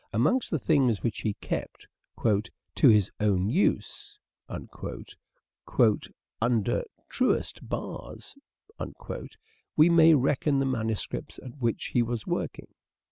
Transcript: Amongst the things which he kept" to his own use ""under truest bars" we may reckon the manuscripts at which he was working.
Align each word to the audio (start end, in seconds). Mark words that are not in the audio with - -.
Amongst 0.11 0.49
the 0.49 0.57
things 0.57 1.03
which 1.03 1.19
he 1.21 1.35
kept" 1.35 1.85
to 2.77 2.89
his 2.89 3.11
own 3.19 3.49
use 3.51 4.19
""under 4.49 5.05
truest 7.07 7.69
bars" 7.69 8.35
we 9.77 9.89
may 9.91 10.15
reckon 10.15 10.57
the 10.57 10.65
manuscripts 10.65 11.37
at 11.43 11.59
which 11.59 11.91
he 11.93 12.01
was 12.01 12.25
working. 12.25 12.69